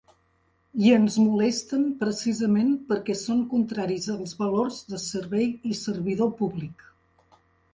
[0.85, 6.91] I ens molesten, precisament, perquè son contraris als valors de servei i servidor públic.